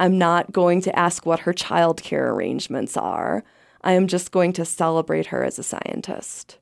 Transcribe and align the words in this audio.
I'm 0.00 0.16
not 0.16 0.50
going 0.50 0.80
to 0.82 0.98
ask 0.98 1.26
what 1.26 1.40
her 1.40 1.52
childcare 1.52 2.30
arrangements 2.30 2.96
are. 2.96 3.44
I 3.82 3.92
am 3.92 4.06
just 4.06 4.32
going 4.32 4.54
to 4.54 4.64
celebrate 4.64 5.26
her 5.26 5.44
as 5.44 5.58
a 5.58 5.62
scientist. 5.62 6.56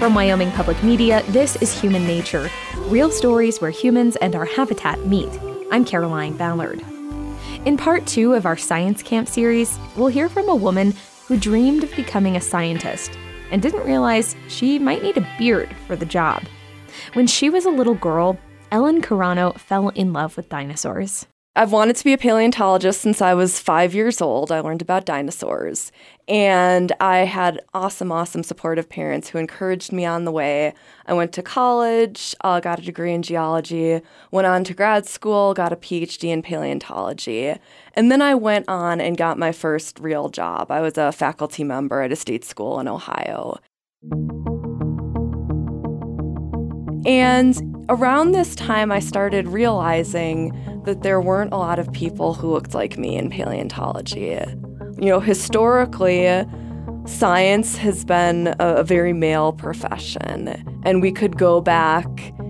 From 0.00 0.16
Wyoming 0.16 0.50
Public 0.50 0.82
Media, 0.82 1.22
this 1.28 1.54
is 1.62 1.80
Human 1.80 2.04
Nature 2.04 2.50
real 2.88 3.10
stories 3.12 3.60
where 3.60 3.70
humans 3.70 4.16
and 4.16 4.34
our 4.34 4.44
habitat 4.44 5.06
meet. 5.06 5.30
I'm 5.70 5.84
Caroline 5.84 6.36
Ballard. 6.36 6.84
In 7.64 7.76
part 7.76 8.04
two 8.04 8.34
of 8.34 8.44
our 8.46 8.56
Science 8.56 9.00
Camp 9.02 9.28
series, 9.28 9.78
we'll 9.96 10.08
hear 10.08 10.28
from 10.28 10.48
a 10.48 10.54
woman 10.56 10.92
who 11.26 11.36
dreamed 11.36 11.84
of 11.84 11.94
becoming 11.96 12.36
a 12.36 12.40
scientist 12.40 13.18
and 13.50 13.62
didn't 13.62 13.86
realize 13.86 14.36
she 14.48 14.78
might 14.78 15.02
need 15.02 15.16
a 15.16 15.28
beard 15.38 15.74
for 15.86 15.96
the 15.96 16.06
job. 16.06 16.42
When 17.14 17.26
she 17.26 17.50
was 17.50 17.64
a 17.64 17.70
little 17.70 17.94
girl, 17.94 18.38
Ellen 18.70 19.02
Currano 19.02 19.58
fell 19.58 19.90
in 19.90 20.12
love 20.12 20.36
with 20.36 20.48
dinosaurs. 20.48 21.26
I've 21.56 21.70
wanted 21.70 21.94
to 21.94 22.04
be 22.04 22.12
a 22.12 22.18
paleontologist 22.18 23.00
since 23.00 23.22
I 23.22 23.32
was 23.34 23.60
five 23.60 23.94
years 23.94 24.20
old. 24.20 24.50
I 24.50 24.58
learned 24.58 24.82
about 24.82 25.04
dinosaurs. 25.04 25.92
And 26.26 26.90
I 26.98 27.18
had 27.18 27.60
awesome, 27.72 28.10
awesome 28.10 28.42
supportive 28.42 28.88
parents 28.88 29.28
who 29.28 29.38
encouraged 29.38 29.92
me 29.92 30.04
on 30.04 30.24
the 30.24 30.32
way. 30.32 30.74
I 31.06 31.12
went 31.12 31.32
to 31.34 31.42
college, 31.42 32.34
uh, 32.40 32.58
got 32.58 32.80
a 32.80 32.82
degree 32.82 33.14
in 33.14 33.22
geology, 33.22 34.00
went 34.32 34.48
on 34.48 34.64
to 34.64 34.74
grad 34.74 35.06
school, 35.06 35.54
got 35.54 35.72
a 35.72 35.76
PhD 35.76 36.30
in 36.30 36.42
paleontology. 36.42 37.54
And 37.92 38.10
then 38.10 38.20
I 38.20 38.34
went 38.34 38.68
on 38.68 39.00
and 39.00 39.16
got 39.16 39.38
my 39.38 39.52
first 39.52 40.00
real 40.00 40.30
job. 40.30 40.72
I 40.72 40.80
was 40.80 40.98
a 40.98 41.12
faculty 41.12 41.62
member 41.62 42.00
at 42.02 42.10
a 42.10 42.16
state 42.16 42.44
school 42.44 42.80
in 42.80 42.88
Ohio. 42.88 43.60
And 47.06 47.84
around 47.88 48.32
this 48.32 48.54
time, 48.54 48.90
I 48.90 48.98
started 48.98 49.48
realizing 49.48 50.52
that 50.84 51.02
there 51.02 51.20
weren't 51.20 51.52
a 51.52 51.56
lot 51.56 51.78
of 51.78 51.92
people 51.92 52.34
who 52.34 52.50
looked 52.50 52.74
like 52.74 52.96
me 52.96 53.16
in 53.16 53.30
paleontology. 53.30 54.38
You 54.98 55.06
know, 55.06 55.20
historically, 55.20 56.46
science 57.06 57.76
has 57.76 58.04
been 58.04 58.54
a, 58.58 58.82
very 58.82 59.12
male 59.12 59.52
profession, 59.52 60.48
and 60.84 61.02
we 61.02 61.12
could 61.12 61.36
go 61.36 61.60
back, 61.60 62.06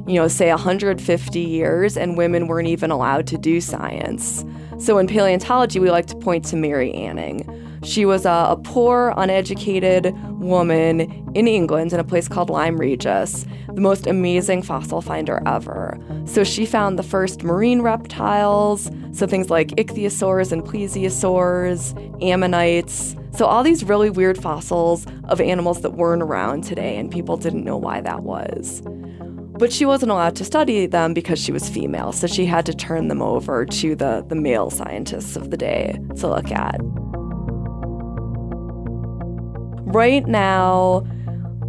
you 0.07 0.15
know, 0.15 0.29
say 0.29 0.51
150 0.51 1.41
years, 1.41 1.97
and 1.97 2.17
women 2.17 2.47
weren't 2.47 2.69
even 2.69 2.91
allowed 2.91 3.27
to 3.29 3.39
do 3.39 3.61
science. 3.61 4.45
So 4.79 4.99
in 4.99 5.07
paleontology, 5.07 5.81
we 5.81 5.91
like 5.91 6.07
to 6.07 6.17
point 6.17 6.45
to 6.47 6.57
Mary 6.57 6.93
Anning. 6.93 7.43
She 7.85 8.07
was 8.07 8.25
a, 8.25 8.47
a 8.51 8.57
poor, 8.57 9.13
uneducated 9.17 10.15
woman 10.41 11.01
in 11.35 11.47
England 11.47 11.93
in 11.93 12.01
a 12.01 12.05
place 12.05 12.29
called 12.29 12.49
Lyme 12.49 12.79
Regis, 12.79 13.45
the 13.73 13.81
most 13.81 14.07
amazing 14.07 14.63
fossil 14.63 15.03
finder 15.03 15.43
ever. 15.47 15.99
So 16.25 16.45
she 16.45 16.65
found 16.65 16.99
the 16.99 17.03
first 17.03 17.43
marine 17.43 17.83
reptiles, 17.83 18.91
so 19.13 19.27
things 19.27 19.51
like 19.51 19.69
ichthyosaurs 19.73 20.51
and 20.51 20.63
plesiosaurs, 20.63 21.95
ammonites. 22.23 23.17
So 23.33 23.45
all 23.45 23.63
these 23.63 23.85
really 23.85 24.11
weird 24.11 24.41
fossils 24.41 25.07
of 25.25 25.41
animals 25.41 25.83
that 25.83 25.91
weren't 25.91 26.23
around 26.23 26.65
today, 26.65 26.97
and 26.97 27.11
people 27.11 27.37
didn't 27.37 27.65
know 27.65 27.77
why 27.77 28.01
that 28.01 28.23
was. 28.23 28.83
But 29.57 29.73
she 29.73 29.85
wasn't 29.85 30.11
allowed 30.11 30.37
to 30.37 30.45
study 30.45 30.87
them 30.87 31.15
because 31.15 31.39
she 31.39 31.53
was 31.53 31.69
female, 31.69 32.13
so 32.13 32.27
she 32.27 32.47
had 32.47 32.65
to 32.67 32.75
turn 32.75 33.09
them 33.09 33.21
over 33.21 33.67
to 33.67 33.95
the, 33.95 34.25
the 34.27 34.35
male 34.35 34.71
scientists 34.71 35.37
of 35.37 35.51
the 35.51 35.57
day 35.57 35.99
to 36.17 36.29
look 36.29 36.51
at 36.51 36.81
right 39.87 40.27
now, 40.27 41.07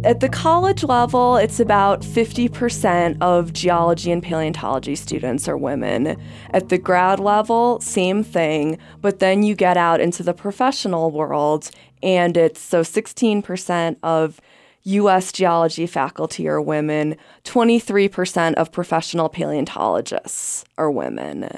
at 0.04 0.20
the 0.20 0.28
college 0.28 0.84
level, 0.84 1.36
it's 1.36 1.58
about 1.58 2.02
50% 2.02 3.16
of 3.20 3.52
geology 3.52 4.12
and 4.12 4.22
paleontology 4.22 4.94
students 4.94 5.48
are 5.48 5.56
women. 5.56 6.16
At 6.50 6.68
the 6.68 6.78
grad 6.78 7.18
level, 7.18 7.80
same 7.80 8.22
thing, 8.22 8.78
but 9.00 9.18
then 9.18 9.42
you 9.42 9.54
get 9.54 9.76
out 9.76 10.00
into 10.00 10.22
the 10.22 10.34
professional 10.34 11.10
world, 11.10 11.70
and 12.02 12.36
it's 12.36 12.60
so 12.60 12.82
16% 12.82 13.96
of 14.02 14.40
US 14.84 15.32
geology 15.32 15.86
faculty 15.86 16.46
are 16.46 16.60
women, 16.60 17.16
23% 17.42 18.54
of 18.54 18.70
professional 18.70 19.28
paleontologists 19.28 20.64
are 20.78 20.90
women. 20.90 21.48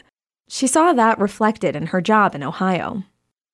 She 0.49 0.67
saw 0.67 0.95
that 0.95 1.19
reflected 1.19 1.77
in 1.77 1.87
her 1.89 2.01
job 2.01 2.35
in 2.35 2.43
Ohio. 2.43 3.03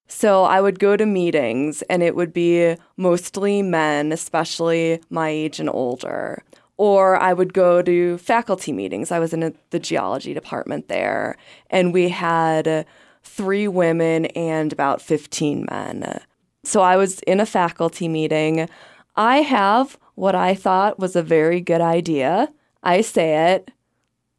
So 0.07 0.45
I 0.45 0.61
would 0.61 0.79
go 0.79 0.97
to 0.97 1.07
meetings 1.07 1.83
and 1.83 2.03
it 2.03 2.15
would 2.15 2.33
be 2.33 2.77
mostly 2.97 3.63
men, 3.63 4.13
especially 4.13 5.01
my 5.11 5.29
age 5.29 5.61
and 5.61 5.71
older. 5.71 6.43
Or 6.77 7.17
I 7.17 7.33
would 7.33 7.55
go 7.55 7.83
to 7.83 8.19
faculty 8.19 8.73
meetings. 8.73 9.13
I 9.13 9.19
was 9.19 9.33
in 9.33 9.43
a, 9.43 9.53
the 9.71 9.79
geology 9.79 10.35
department 10.35 10.89
there, 10.89 11.37
and 11.71 11.95
we 11.95 12.09
had 12.09 12.85
three 13.23 13.69
women 13.69 14.27
and 14.27 14.73
about 14.73 15.01
15 15.01 15.67
men. 15.71 16.21
So 16.65 16.81
I 16.81 16.97
was 16.97 17.21
in 17.21 17.39
a 17.39 17.47
faculty 17.47 18.09
meeting. 18.09 18.69
I 19.15 19.39
have 19.39 19.99
what 20.17 20.35
I 20.35 20.55
thought 20.55 20.99
was 20.99 21.15
a 21.15 21.23
very 21.23 21.61
good 21.61 21.81
idea. 21.81 22.53
I 22.83 23.03
say 23.03 23.53
it, 23.53 23.71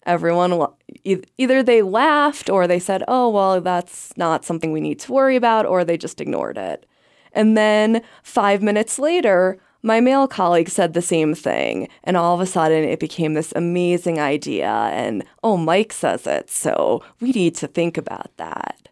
everyone 0.06 0.68
either 1.04 1.64
they 1.64 1.82
laughed 1.82 2.50
or 2.50 2.68
they 2.68 2.80
said, 2.80 3.04
"Oh, 3.08 3.30
well, 3.30 3.62
that's 3.62 4.16
not 4.18 4.46
something 4.46 4.72
we 4.72 4.82
need 4.82 5.00
to 5.00 5.14
worry 5.14 5.36
about," 5.36 5.66
or 5.66 5.84
they 5.84 5.98
just 5.98 6.22
ignored 6.22 6.58
it. 6.58 6.86
And 7.34 7.58
then 7.58 8.02
5 8.24 8.62
minutes 8.62 8.98
later, 8.98 9.60
my 9.84 10.00
male 10.00 10.28
colleague 10.28 10.70
said 10.70 10.94
the 10.94 11.02
same 11.02 11.36
thing, 11.36 11.88
and 12.04 12.18
all 12.18 12.34
of 12.34 12.42
a 12.42 12.46
sudden 12.46 12.84
it 12.84 13.00
became 13.00 13.34
this 13.36 13.54
amazing 13.56 14.20
idea 14.20 14.68
and 14.68 15.24
oh, 15.44 15.58
Mike 15.58 15.94
says 15.94 16.26
it, 16.26 16.50
so 16.50 17.04
we 17.20 17.32
need 17.32 17.56
to 17.56 17.68
think 17.68 17.98
about 17.98 18.32
that. 18.38 18.90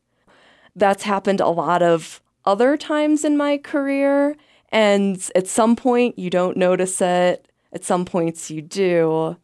That's 0.75 1.03
happened 1.03 1.39
a 1.39 1.47
lot 1.47 1.81
of 1.81 2.21
other 2.45 2.77
times 2.77 3.23
in 3.23 3.37
my 3.37 3.57
career, 3.57 4.35
and 4.69 5.17
at 5.35 5.47
some 5.47 5.75
point 5.75 6.19
you 6.19 6.29
don't 6.29 6.57
notice 6.57 7.01
it, 7.01 7.47
at 7.71 7.83
some 7.83 8.05
points 8.05 8.51
you 8.51 8.61
do 8.61 9.37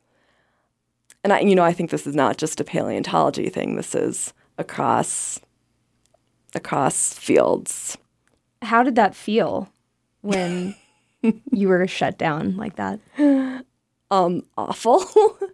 and 1.24 1.34
I, 1.34 1.40
you 1.42 1.56
know, 1.56 1.64
I 1.64 1.74
think 1.74 1.90
this 1.90 2.08
is 2.08 2.16
not 2.16 2.38
just 2.38 2.60
a 2.60 2.64
paleontology 2.64 3.50
thing. 3.50 3.76
This 3.76 3.94
is 3.96 4.34
across 4.58 5.40
across 6.56 7.14
fields. 7.14 7.98
How 8.62 8.84
did 8.84 8.96
that 8.96 9.16
feel 9.16 9.70
when 10.22 10.76
you 11.52 11.68
were 11.68 11.88
shut 11.88 12.18
down 12.18 12.56
like 12.58 12.76
that? 12.76 13.00
Um, 14.12 14.42
awful. 14.58 15.06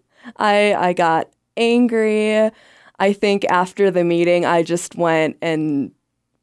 I 0.38 0.74
I 0.76 0.94
got 0.94 1.30
angry. 1.58 2.50
I 3.00 3.14
think 3.14 3.44
after 3.50 3.92
the 3.92 4.04
meeting, 4.04 4.46
I 4.46 4.64
just 4.64 4.96
went 4.96 5.38
and 5.42 5.92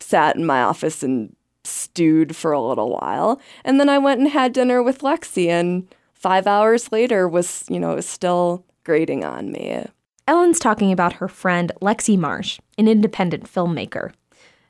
sat 0.00 0.36
in 0.36 0.44
my 0.44 0.62
office 0.62 1.02
and 1.02 1.34
stewed 1.64 2.36
for 2.36 2.52
a 2.52 2.60
little 2.60 2.90
while, 2.90 3.40
and 3.64 3.80
then 3.80 3.88
I 3.88 3.96
went 3.96 4.20
and 4.20 4.28
had 4.28 4.52
dinner 4.52 4.82
with 4.82 4.98
Lexi. 4.98 5.48
And 5.48 5.88
five 6.12 6.46
hours 6.46 6.92
later, 6.92 7.26
was 7.26 7.64
you 7.70 7.80
know 7.80 7.94
was 7.94 8.06
still 8.06 8.64
grating 8.84 9.24
on 9.24 9.52
me. 9.52 9.84
Ellen's 10.28 10.58
talking 10.58 10.92
about 10.92 11.14
her 11.14 11.28
friend 11.28 11.72
Lexi 11.80 12.18
Marsh, 12.18 12.60
an 12.78 12.88
independent 12.88 13.52
filmmaker. 13.52 14.12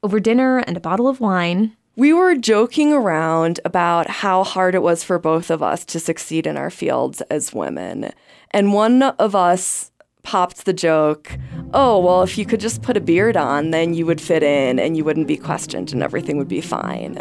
Over 0.03 0.19
dinner 0.19 0.59
and 0.59 0.77
a 0.77 0.81
bottle 0.81 1.09
of 1.09 1.21
wine, 1.21 1.77
we 1.95 2.13
were 2.13 2.35
joking 2.35 2.93
around 2.93 3.61
about 3.65 4.09
how 4.09 4.45
hard 4.45 4.75
it 4.75 4.83
was 4.83 5.05
for 5.05 5.19
both 5.19 5.51
of 5.51 5.63
us 5.63 5.85
to 5.87 6.01
succeed 6.01 6.47
in 6.47 6.57
our 6.57 6.71
fields 6.71 7.21
as 7.23 7.53
women. 7.53 8.13
And 8.51 8.73
one 8.73 9.03
of 9.03 9.35
us 9.35 9.93
popped 10.23 10.65
the 10.65 10.73
joke 10.73 11.37
oh, 11.75 11.99
well, 11.99 12.23
if 12.23 12.37
you 12.37 12.45
could 12.45 12.61
just 12.61 12.83
put 12.83 12.97
a 12.97 13.01
beard 13.01 13.37
on, 13.37 13.71
then 13.71 13.95
you 13.95 14.05
would 14.05 14.21
fit 14.21 14.43
in 14.43 14.79
and 14.79 14.97
you 14.97 15.05
wouldn't 15.05 15.27
be 15.27 15.39
questioned 15.39 15.93
and 15.93 16.03
everything 16.03 16.37
would 16.37 16.49
be 16.49 16.61
fine. 16.61 17.17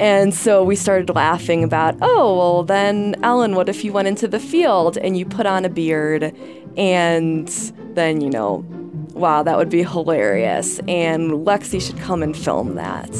And 0.00 0.32
so 0.32 0.62
we 0.62 0.76
started 0.76 1.14
laughing 1.14 1.64
about, 1.64 1.96
oh, 2.00 2.36
well, 2.36 2.62
then, 2.62 3.16
Ellen, 3.24 3.56
what 3.56 3.68
if 3.68 3.84
you 3.84 3.92
went 3.92 4.06
into 4.06 4.28
the 4.28 4.38
field 4.38 4.96
and 4.96 5.16
you 5.16 5.26
put 5.26 5.44
on 5.44 5.64
a 5.64 5.68
beard 5.68 6.34
and 6.76 7.48
then, 7.94 8.20
you 8.20 8.30
know, 8.30 8.64
wow, 9.14 9.42
that 9.42 9.56
would 9.56 9.70
be 9.70 9.82
hilarious. 9.82 10.78
And 10.86 11.32
Lexi 11.44 11.84
should 11.84 11.98
come 11.98 12.22
and 12.22 12.36
film 12.36 12.76
that. 12.76 13.12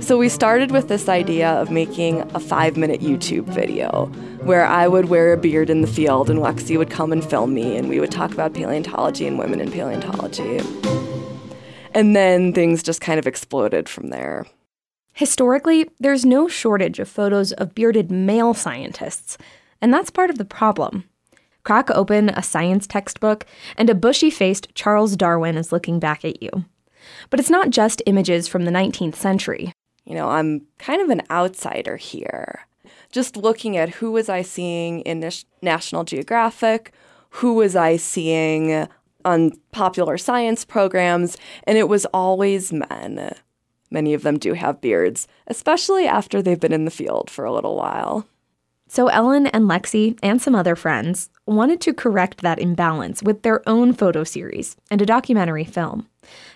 So 0.00 0.18
we 0.18 0.28
started 0.28 0.70
with 0.70 0.88
this 0.88 1.08
idea 1.08 1.50
of 1.52 1.70
making 1.70 2.20
a 2.34 2.40
five 2.40 2.76
minute 2.76 3.00
YouTube 3.00 3.44
video 3.44 4.06
where 4.42 4.66
I 4.66 4.88
would 4.88 5.06
wear 5.08 5.32
a 5.32 5.36
beard 5.38 5.70
in 5.70 5.80
the 5.80 5.86
field 5.86 6.28
and 6.28 6.38
Lexi 6.38 6.76
would 6.76 6.90
come 6.90 7.12
and 7.12 7.24
film 7.24 7.54
me 7.54 7.76
and 7.76 7.88
we 7.88 8.00
would 8.00 8.10
talk 8.10 8.32
about 8.32 8.52
paleontology 8.52 9.26
and 9.26 9.38
women 9.38 9.60
in 9.60 9.70
paleontology. 9.70 10.60
And 11.94 12.14
then 12.14 12.52
things 12.52 12.82
just 12.82 13.00
kind 13.00 13.18
of 13.18 13.26
exploded 13.26 13.88
from 13.88 14.10
there. 14.10 14.46
Historically, 15.12 15.88
there's 15.98 16.24
no 16.24 16.48
shortage 16.48 16.98
of 16.98 17.08
photos 17.08 17.52
of 17.52 17.74
bearded 17.74 18.10
male 18.10 18.54
scientists, 18.54 19.36
and 19.80 19.92
that's 19.92 20.10
part 20.10 20.30
of 20.30 20.38
the 20.38 20.44
problem. 20.44 21.04
Crack 21.62 21.90
open 21.90 22.30
a 22.30 22.42
science 22.42 22.86
textbook, 22.86 23.44
and 23.76 23.90
a 23.90 23.94
bushy 23.94 24.30
faced 24.30 24.74
Charles 24.74 25.16
Darwin 25.16 25.56
is 25.56 25.72
looking 25.72 25.98
back 25.98 26.24
at 26.24 26.42
you. 26.42 26.50
But 27.28 27.40
it's 27.40 27.50
not 27.50 27.70
just 27.70 28.02
images 28.06 28.48
from 28.48 28.64
the 28.64 28.70
19th 28.70 29.16
century. 29.16 29.72
you 30.04 30.14
know, 30.14 30.28
I'm 30.30 30.62
kind 30.78 31.00
of 31.02 31.10
an 31.10 31.22
outsider 31.30 31.96
here. 31.96 32.66
Just 33.12 33.36
looking 33.36 33.76
at 33.76 33.90
who 33.90 34.10
was 34.12 34.28
I 34.28 34.42
seeing 34.42 35.00
in 35.00 35.28
National 35.62 36.04
Geographic, 36.04 36.92
who 37.30 37.54
was 37.54 37.76
I 37.76 37.96
seeing 37.96 38.88
on 39.24 39.52
popular 39.72 40.16
science 40.16 40.64
programs, 40.64 41.36
and 41.64 41.76
it 41.76 41.88
was 41.88 42.06
always 42.06 42.72
men. 42.72 43.34
Many 43.90 44.14
of 44.14 44.22
them 44.22 44.38
do 44.38 44.52
have 44.54 44.80
beards, 44.80 45.26
especially 45.46 46.06
after 46.06 46.40
they've 46.40 46.60
been 46.60 46.72
in 46.72 46.84
the 46.84 46.90
field 46.90 47.28
for 47.30 47.44
a 47.44 47.52
little 47.52 47.76
while. 47.76 48.26
So 48.88 49.06
Ellen 49.06 49.46
and 49.46 49.66
Lexi 49.66 50.18
and 50.20 50.42
some 50.42 50.54
other 50.54 50.74
friends 50.74 51.30
wanted 51.46 51.80
to 51.82 51.94
correct 51.94 52.42
that 52.42 52.58
imbalance 52.58 53.22
with 53.22 53.42
their 53.42 53.68
own 53.68 53.92
photo 53.92 54.24
series 54.24 54.76
and 54.90 55.00
a 55.00 55.06
documentary 55.06 55.64
film. 55.64 56.08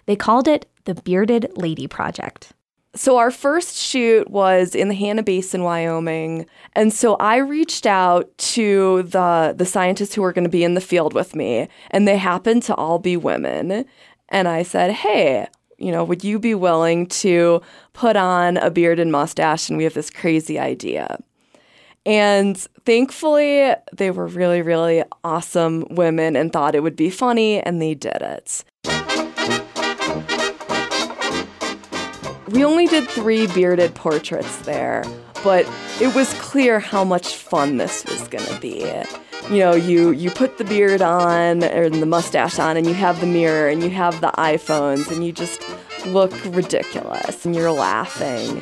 They 0.06 0.16
called 0.16 0.48
it 0.48 0.66
the 0.84 0.94
Bearded 0.94 1.52
Lady 1.56 1.86
Project. 1.86 2.52
So 2.96 3.18
our 3.18 3.30
first 3.30 3.76
shoot 3.76 4.30
was 4.30 4.74
in 4.74 4.88
the 4.88 4.94
Hanna 4.94 5.22
Basin, 5.22 5.62
Wyoming, 5.64 6.46
and 6.74 6.92
so 6.92 7.16
I 7.16 7.38
reached 7.38 7.86
out 7.86 8.36
to 8.38 9.02
the 9.02 9.54
the 9.56 9.66
scientists 9.66 10.14
who 10.14 10.22
were 10.22 10.32
going 10.32 10.44
to 10.44 10.50
be 10.50 10.62
in 10.62 10.74
the 10.74 10.80
field 10.80 11.12
with 11.12 11.34
me, 11.34 11.68
and 11.90 12.06
they 12.06 12.16
happened 12.16 12.62
to 12.64 12.74
all 12.74 13.00
be 13.00 13.16
women. 13.16 13.84
And 14.28 14.46
I 14.46 14.62
said, 14.62 14.92
"Hey, 14.92 15.48
you 15.84 15.92
know, 15.92 16.02
would 16.02 16.24
you 16.24 16.38
be 16.38 16.54
willing 16.54 17.06
to 17.06 17.60
put 17.92 18.16
on 18.16 18.56
a 18.56 18.70
beard 18.70 18.98
and 18.98 19.12
mustache 19.12 19.68
and 19.68 19.76
we 19.76 19.84
have 19.84 19.94
this 19.94 20.10
crazy 20.10 20.58
idea?" 20.58 21.18
And 22.06 22.56
thankfully, 22.84 23.72
they 23.92 24.10
were 24.10 24.26
really, 24.26 24.60
really 24.62 25.02
awesome 25.22 25.86
women 25.90 26.36
and 26.36 26.52
thought 26.52 26.74
it 26.74 26.82
would 26.82 26.96
be 26.96 27.08
funny, 27.08 27.60
and 27.60 27.80
they 27.80 27.94
did 27.94 28.20
it. 28.20 28.64
We 32.48 32.64
only 32.64 32.86
did 32.86 33.08
three 33.08 33.46
bearded 33.48 33.94
portraits 33.94 34.58
there, 34.58 35.02
but 35.44 35.70
it 36.00 36.14
was 36.14 36.32
clear 36.40 36.80
how 36.80 37.04
much 37.04 37.36
fun 37.36 37.76
this 37.76 38.04
was 38.06 38.26
going 38.28 38.46
to 38.46 38.60
be. 38.60 38.78
You 39.50 39.58
know, 39.58 39.74
you 39.74 40.10
you 40.10 40.30
put 40.30 40.56
the 40.56 40.64
beard 40.64 41.02
on 41.02 41.62
or 41.62 41.90
the 41.90 42.06
mustache 42.06 42.58
on 42.58 42.78
and 42.78 42.86
you 42.86 42.94
have 42.94 43.20
the 43.20 43.26
mirror 43.26 43.68
and 43.68 43.82
you 43.82 43.90
have 43.90 44.22
the 44.22 44.32
iPhones 44.38 45.12
and 45.12 45.24
you 45.24 45.32
just 45.32 45.62
look 46.06 46.32
ridiculous 46.46 47.44
and 47.44 47.54
you're 47.54 47.70
laughing. 47.70 48.60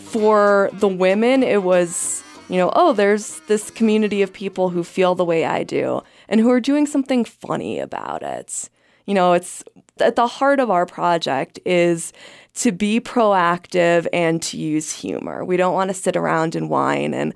For 0.00 0.70
the 0.74 0.88
women, 0.88 1.42
it 1.42 1.62
was, 1.62 2.22
you 2.48 2.56
know, 2.56 2.72
oh, 2.74 2.92
there's 2.92 3.40
this 3.46 3.70
community 3.70 4.20
of 4.22 4.32
people 4.32 4.70
who 4.70 4.82
feel 4.82 5.14
the 5.14 5.24
way 5.24 5.44
I 5.44 5.62
do 5.62 6.02
and 6.28 6.40
who 6.40 6.50
are 6.50 6.60
doing 6.60 6.86
something 6.86 7.24
funny 7.24 7.78
about 7.78 8.22
it. 8.22 8.68
You 9.06 9.14
know, 9.14 9.32
it's 9.32 9.62
at 10.00 10.16
the 10.16 10.26
heart 10.26 10.60
of 10.60 10.70
our 10.70 10.86
project 10.86 11.58
is 11.64 12.12
to 12.54 12.72
be 12.72 13.00
proactive 13.00 14.06
and 14.12 14.42
to 14.42 14.56
use 14.56 14.92
humor. 14.92 15.44
We 15.44 15.56
don't 15.56 15.74
want 15.74 15.88
to 15.88 15.94
sit 15.94 16.16
around 16.16 16.54
and 16.54 16.68
whine 16.68 17.14
and, 17.14 17.34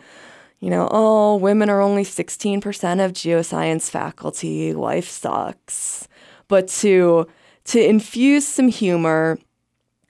you 0.60 0.70
know, 0.70 0.88
oh, 0.90 1.36
women 1.36 1.70
are 1.70 1.80
only 1.80 2.04
16% 2.04 3.04
of 3.04 3.12
geoscience 3.12 3.90
faculty, 3.90 4.72
life 4.72 5.08
sucks. 5.08 6.08
But 6.48 6.68
to 6.68 7.26
to 7.64 7.86
infuse 7.86 8.48
some 8.48 8.68
humor 8.68 9.38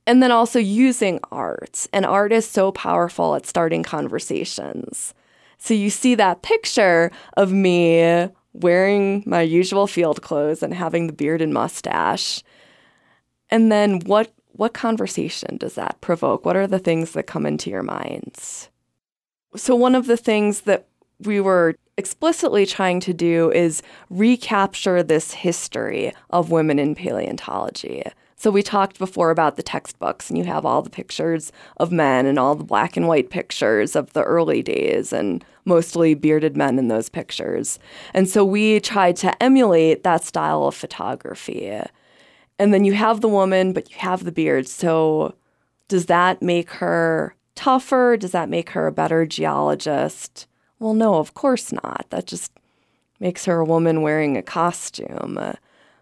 and 0.07 0.23
then 0.23 0.31
also 0.31 0.61
using 0.61 1.19
art. 1.33 1.89
And 1.93 2.07
art 2.07 2.33
is 2.33 2.49
so 2.49 2.71
powerful 2.71 3.35
at 3.35 3.47
starting 3.47 3.83
conversations. 3.83 5.13
So 5.59 5.75
you 5.75 5.91
see 5.91 6.15
that 6.15 6.43
picture 6.43 7.11
of 7.37 7.53
me 7.53 8.29
wearing 8.61 9.23
my 9.27 9.43
usual 9.43 9.87
field 9.87 10.23
clothes 10.23 10.63
and 10.63 10.75
having 10.75 11.07
the 11.07 11.13
beard 11.13 11.41
and 11.41 11.53
mustache. 11.53 12.43
And 13.51 13.73
then 13.73 14.01
what 14.01 14.33
what 14.53 14.75
conversation 14.75 15.57
does 15.57 15.77
that 15.77 16.01
provoke? 16.01 16.45
What 16.45 16.57
are 16.57 16.67
the 16.67 16.81
things 16.81 17.13
that 17.13 17.29
come 17.29 17.47
into 17.47 17.71
your 17.71 17.85
minds? 17.85 18.69
So 19.55 19.77
one 19.77 19.95
of 19.95 20.07
the 20.07 20.17
things 20.17 20.63
that 20.63 20.89
we 21.21 21.41
were 21.41 21.77
explicitly 21.97 22.67
trying 22.67 23.01
to 23.01 23.13
do 23.13 23.51
is 23.53 23.83
recapture 24.11 25.03
this 25.03 25.33
history 25.33 26.13
of 26.31 26.51
women 26.51 26.79
in 26.79 26.95
paleontology. 26.95 28.03
So 28.41 28.53
we 28.53 28.63
talked 28.63 28.99
before 28.99 29.31
about 29.31 29.57
the 29.57 29.65
textbooks, 29.65 30.31
and 30.31 30.39
you 30.39 30.45
have 30.45 30.65
all 30.65 30.81
the 30.81 30.91
pictures 30.91 31.51
of 31.79 31.91
men 31.91 32.25
and 32.25 32.39
all 32.39 32.55
the 32.55 32.63
black 32.63 32.97
and 32.97 33.09
white 33.09 33.31
pictures 33.31 33.97
of 33.97 34.13
the 34.13 34.23
early 34.23 34.63
days, 34.63 35.13
and 35.13 35.45
mostly 35.65 36.15
bearded 36.15 36.57
men 36.57 36.79
in 36.79 36.87
those 36.87 37.09
pictures. 37.09 37.81
And 38.15 38.29
so 38.29 38.45
we 38.45 38.79
tried 38.79 39.17
to 39.17 39.43
emulate 39.43 40.05
that 40.05 40.23
style 40.23 40.65
of 40.65 40.77
photography. 40.77 41.81
And 42.61 42.73
then 42.73 42.85
you 42.85 42.95
have 42.95 43.21
the 43.21 43.29
woman, 43.29 43.73
but 43.73 43.91
you 43.91 43.97
have 43.99 44.25
the 44.25 44.33
beard. 44.33 44.69
So 44.69 45.35
does 45.89 46.07
that 46.07 46.41
make 46.41 46.71
her 46.71 47.35
tougher? 47.57 48.17
Does 48.17 48.31
that 48.33 48.49
make 48.49 48.71
her 48.71 48.87
a 48.87 48.93
better 48.93 49.27
geologist? 49.27 50.47
Well, 50.79 50.95
no, 50.95 51.17
of 51.17 51.35
course 51.35 51.73
not. 51.73 52.07
That 52.11 52.27
just 52.27 52.53
makes 53.19 53.47
her 53.47 53.59
a 53.59 53.65
woman 53.65 54.03
wearing 54.03 54.37
a 54.37 54.43
costume. 54.43 55.55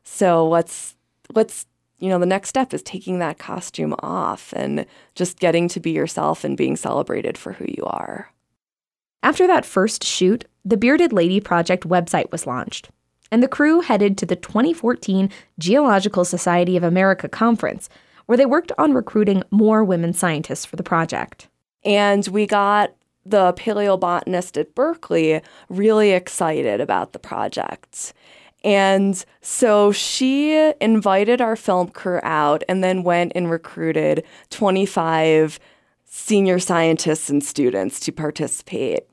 So 0.04 0.46
let's 0.46 0.96
let's 1.34 1.66
you 1.98 2.08
know, 2.08 2.19
the 2.19 2.26
next 2.26 2.48
step 2.48 2.75
is 2.75 2.82
taking 2.82 3.19
that 3.19 3.38
costume 3.38 3.94
off 4.00 4.52
and 4.54 4.87
just 5.14 5.38
getting 5.38 5.69
to 5.69 5.81
be 5.81 5.90
yourself 5.90 6.44
and 6.44 6.56
being 6.56 6.76
celebrated 6.76 7.38
for 7.38 7.52
who 7.52 7.64
you 7.66 7.84
are. 7.84 8.31
After 9.22 9.46
that 9.46 9.64
first 9.64 10.04
shoot, 10.04 10.44
the 10.64 10.76
Bearded 10.76 11.12
Lady 11.12 11.40
Project 11.40 11.88
website 11.88 12.31
was 12.31 12.46
launched, 12.46 12.90
and 13.31 13.43
the 13.43 13.48
crew 13.48 13.81
headed 13.81 14.19
to 14.19 14.26
the 14.26 14.37
2014 14.37 15.31
Geological 15.58 16.25
Society 16.25 16.76
of 16.76 16.82
America 16.82 17.28
conference, 17.28 17.88
where 18.26 18.38
they 18.38 18.46
worked 18.46 18.72
on 18.78 18.92
recruiting 18.92 19.42
more 19.50 19.82
women 19.82 20.12
scientists 20.12 20.64
for 20.64 20.76
the 20.76 20.82
project. 20.82 21.49
And 21.84 22.26
we 22.28 22.46
got 22.46 22.94
the 23.25 23.52
paleobotanist 23.54 24.60
at 24.60 24.75
Berkeley 24.75 25.40
really 25.69 26.12
excited 26.12 26.81
about 26.81 27.12
the 27.12 27.19
project. 27.19 28.12
And 28.64 29.24
so 29.40 29.92
she 29.92 30.72
invited 30.80 31.40
our 31.40 31.56
film 31.56 31.88
crew 31.88 32.20
out 32.22 32.64
and 32.68 32.82
then 32.82 33.02
went 33.02 33.32
and 33.34 33.50
recruited 33.50 34.24
25 34.50 35.60
senior 36.04 36.58
scientists 36.58 37.30
and 37.30 37.44
students 37.44 38.00
to 38.00 38.12
participate. 38.12 39.04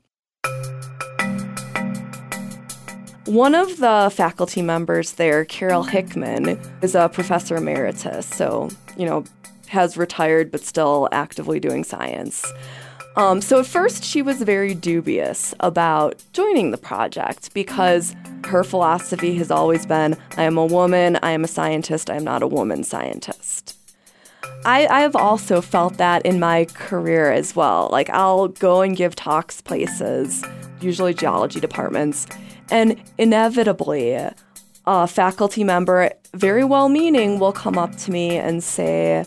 One 3.26 3.54
of 3.54 3.78
the 3.78 4.12
faculty 4.14 4.60
members 4.60 5.12
there, 5.12 5.44
Carol 5.46 5.84
Hickman, 5.84 6.60
is 6.82 6.94
a 6.94 7.08
professor 7.08 7.56
emeritus, 7.56 8.26
so, 8.26 8.68
you 8.98 9.06
know, 9.06 9.24
has 9.68 9.96
retired 9.96 10.50
but 10.50 10.62
still 10.62 11.08
actively 11.10 11.58
doing 11.58 11.84
science. 11.84 12.44
Um, 13.16 13.40
so 13.40 13.60
at 13.60 13.66
first, 13.66 14.02
she 14.02 14.22
was 14.22 14.42
very 14.42 14.74
dubious 14.74 15.54
about 15.60 16.22
joining 16.32 16.72
the 16.72 16.78
project 16.78 17.54
because 17.54 18.16
her 18.46 18.64
philosophy 18.64 19.34
has 19.36 19.50
always 19.50 19.86
been 19.86 20.16
I 20.36 20.42
am 20.42 20.58
a 20.58 20.66
woman, 20.66 21.18
I 21.22 21.30
am 21.30 21.44
a 21.44 21.48
scientist, 21.48 22.10
I 22.10 22.16
am 22.16 22.24
not 22.24 22.42
a 22.42 22.48
woman 22.48 22.82
scientist. 22.82 23.78
I, 24.64 24.86
I 24.86 25.00
have 25.00 25.14
also 25.14 25.60
felt 25.60 25.96
that 25.98 26.24
in 26.26 26.40
my 26.40 26.64
career 26.74 27.30
as 27.30 27.54
well. 27.54 27.88
Like, 27.92 28.10
I'll 28.10 28.48
go 28.48 28.82
and 28.82 28.96
give 28.96 29.14
talks 29.14 29.60
places, 29.60 30.44
usually 30.80 31.14
geology 31.14 31.60
departments, 31.60 32.26
and 32.70 33.00
inevitably, 33.18 34.12
a 34.86 35.06
faculty 35.06 35.64
member, 35.64 36.10
very 36.34 36.64
well 36.64 36.88
meaning, 36.88 37.38
will 37.38 37.52
come 37.52 37.78
up 37.78 37.94
to 37.96 38.10
me 38.10 38.36
and 38.36 38.62
say, 38.64 39.24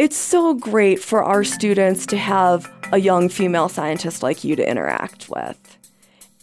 it's 0.00 0.16
so 0.16 0.54
great 0.54 0.98
for 0.98 1.22
our 1.22 1.44
students 1.44 2.06
to 2.06 2.16
have 2.16 2.72
a 2.90 2.96
young 2.96 3.28
female 3.28 3.68
scientist 3.68 4.22
like 4.22 4.42
you 4.42 4.56
to 4.56 4.66
interact 4.66 5.28
with. 5.28 5.76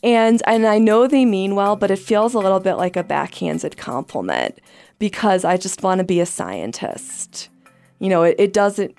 And 0.04 0.44
and 0.46 0.68
I 0.68 0.78
know 0.78 1.08
they 1.08 1.26
mean 1.26 1.56
well, 1.56 1.76
but 1.76 1.90
it 1.90 1.98
feels 1.98 2.36
a 2.36 2.40
little 2.40 2.60
bit 2.60 2.76
like 2.76 2.96
a 2.96 3.04
backhanded 3.04 3.76
compliment 3.76 4.60
because 5.00 5.44
I 5.44 5.58
just 5.58 5.82
want 5.82 5.98
to 5.98 6.04
be 6.04 6.20
a 6.20 6.26
scientist. 6.28 7.50
You 7.98 8.10
know, 8.10 8.22
it, 8.22 8.36
it 8.38 8.54
doesn't 8.54 8.96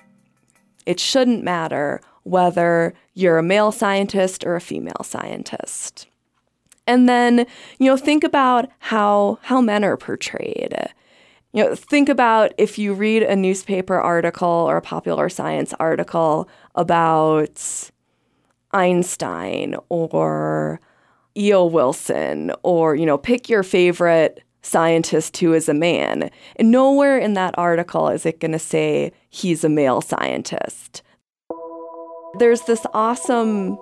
it 0.85 0.99
shouldn't 0.99 1.41
matter 1.41 2.01
whether 2.23 2.93
you're 3.13 3.37
a 3.37 3.43
male 3.43 3.71
scientist 3.71 4.43
or 4.43 4.57
a 4.57 4.61
female 4.61 5.03
scientist. 5.03 6.07
And 6.85 7.07
then, 7.07 7.45
you 7.77 7.85
know, 7.85 7.95
think 7.95 8.25
about 8.25 8.69
how 8.79 9.39
how 9.43 9.61
men 9.61 9.85
are 9.85 9.95
portrayed. 9.95 10.75
You 11.51 11.63
know, 11.63 11.75
think 11.75 12.09
about 12.09 12.53
if 12.57 12.77
you 12.77 12.93
read 12.93 13.23
a 13.23 13.35
newspaper 13.35 13.95
article 13.95 14.47
or 14.47 14.77
a 14.77 14.81
popular 14.81 15.29
science 15.29 15.73
article 15.79 16.47
about 16.75 17.89
Einstein 18.71 19.75
or 19.89 20.79
E.O. 21.35 21.65
Wilson 21.65 22.51
or, 22.61 22.95
you 22.95 23.05
know, 23.05 23.17
pick 23.17 23.49
your 23.49 23.63
favorite 23.63 24.43
scientist 24.61 25.37
who 25.37 25.53
is 25.53 25.67
a 25.67 25.73
man. 25.73 26.29
And 26.57 26.69
nowhere 26.69 27.17
in 27.17 27.33
that 27.33 27.57
article 27.57 28.09
is 28.09 28.25
it 28.25 28.39
going 28.39 28.51
to 28.51 28.59
say 28.59 29.11
he's 29.29 29.63
a 29.63 29.69
male 29.69 30.01
scientist. 30.01 31.01
There's 32.37 32.61
this 32.61 32.85
awesome 32.93 33.77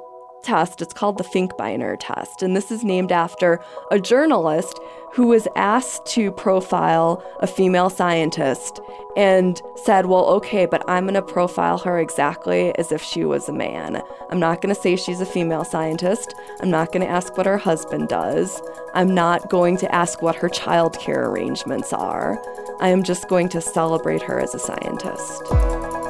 test. 0.47 0.81
It's 0.81 0.93
called 0.93 1.17
the 1.17 1.23
Finkbeiner 1.25 1.97
test. 1.99 2.41
And 2.41 2.55
this 2.55 2.71
is 2.71 2.83
named 2.83 3.11
after 3.11 3.59
a 3.91 3.99
journalist 3.99 4.79
who 5.13 5.27
was 5.27 5.47
asked 5.55 6.05
to 6.05 6.31
profile 6.31 7.21
a 7.39 7.47
female 7.47 7.89
scientist 7.89 8.79
and 9.17 9.61
said, 9.75 10.05
Well, 10.05 10.25
okay, 10.25 10.65
but 10.65 10.87
I'm 10.87 11.03
going 11.03 11.15
to 11.15 11.21
profile 11.21 11.77
her 11.79 11.99
exactly 11.99 12.73
as 12.77 12.91
if 12.91 13.01
she 13.01 13.25
was 13.25 13.49
a 13.49 13.53
man. 13.53 14.01
I'm 14.29 14.39
not 14.39 14.61
going 14.61 14.73
to 14.73 14.79
say 14.79 14.95
she's 14.95 15.21
a 15.21 15.25
female 15.25 15.65
scientist. 15.65 16.33
I'm 16.61 16.69
not 16.69 16.91
going 16.91 17.01
to 17.01 17.11
ask 17.11 17.35
what 17.35 17.45
her 17.45 17.57
husband 17.57 18.07
does. 18.07 18.61
I'm 18.93 19.13
not 19.13 19.49
going 19.49 19.77
to 19.77 19.93
ask 19.93 20.21
what 20.21 20.35
her 20.37 20.49
childcare 20.49 21.27
arrangements 21.27 21.91
are. 21.91 22.41
I 22.79 22.89
am 22.89 23.03
just 23.03 23.27
going 23.27 23.49
to 23.49 23.59
celebrate 23.59 24.21
her 24.21 24.39
as 24.39 24.55
a 24.55 24.59
scientist. 24.59 26.06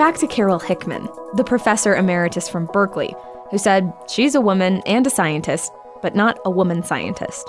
Back 0.00 0.16
to 0.20 0.26
Carol 0.26 0.58
Hickman, 0.58 1.10
the 1.34 1.44
professor 1.44 1.94
emeritus 1.94 2.48
from 2.48 2.64
Berkeley, 2.64 3.14
who 3.50 3.58
said 3.58 3.92
she's 4.08 4.34
a 4.34 4.40
woman 4.40 4.82
and 4.86 5.06
a 5.06 5.10
scientist, 5.10 5.70
but 6.00 6.14
not 6.14 6.38
a 6.46 6.50
woman 6.50 6.82
scientist. 6.82 7.46